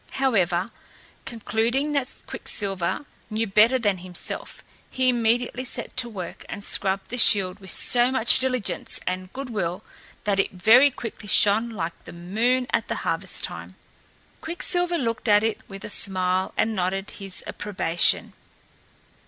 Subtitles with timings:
[0.13, 0.69] However,
[1.25, 7.19] concluding that Quicksilver knew better than himself, he immediately set to work and scrubbed the
[7.19, 9.83] shield with so much diligence and good will
[10.23, 13.75] that it very quickly shone like the moon at harvest time.
[14.41, 18.33] Quicksilver looked at it with a smile and nodded his approbation.